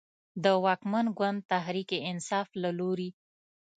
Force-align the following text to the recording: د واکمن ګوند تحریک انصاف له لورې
د 0.43 0.45
واکمن 0.63 1.05
ګوند 1.17 1.39
تحریک 1.51 1.89
انصاف 2.11 2.47
له 2.61 2.69
لورې 2.79 3.09